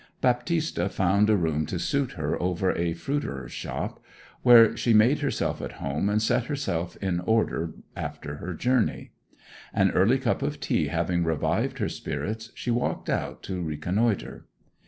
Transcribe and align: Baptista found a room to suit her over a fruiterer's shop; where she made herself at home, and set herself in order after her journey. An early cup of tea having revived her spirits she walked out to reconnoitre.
Baptista 0.19 0.89
found 0.89 1.29
a 1.29 1.37
room 1.37 1.67
to 1.67 1.77
suit 1.77 2.13
her 2.13 2.35
over 2.41 2.71
a 2.75 2.93
fruiterer's 2.95 3.51
shop; 3.51 4.03
where 4.41 4.75
she 4.75 4.95
made 4.95 5.19
herself 5.19 5.61
at 5.61 5.73
home, 5.73 6.09
and 6.09 6.19
set 6.19 6.45
herself 6.45 6.95
in 7.03 7.19
order 7.19 7.75
after 7.95 8.37
her 8.37 8.55
journey. 8.55 9.11
An 9.75 9.91
early 9.91 10.17
cup 10.17 10.41
of 10.41 10.59
tea 10.59 10.87
having 10.87 11.23
revived 11.23 11.77
her 11.77 11.87
spirits 11.89 12.49
she 12.55 12.71
walked 12.71 13.11
out 13.11 13.43
to 13.43 13.61
reconnoitre. 13.61 14.47